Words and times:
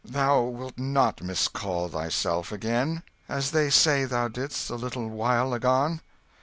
Thou 0.03 0.45
wilt 0.45 0.79
not 0.79 1.21
miscall 1.21 1.87
thyself 1.87 2.51
again, 2.51 3.03
as 3.29 3.51
they 3.51 3.69
say 3.69 4.03
thou 4.05 4.29
didst 4.29 4.71
a 4.71 4.75
little 4.75 5.07
while 5.07 5.53
agone?" 5.53 6.01